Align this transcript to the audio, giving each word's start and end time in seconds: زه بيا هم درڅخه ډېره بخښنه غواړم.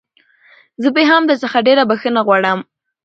زه 0.81 0.89
بيا 0.95 1.05
هم 1.09 1.23
درڅخه 1.31 1.59
ډېره 1.67 1.83
بخښنه 1.89 2.21
غواړم. 2.27 2.59